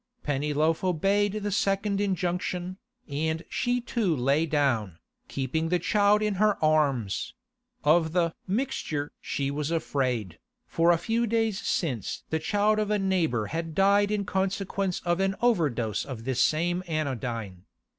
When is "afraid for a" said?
9.69-10.97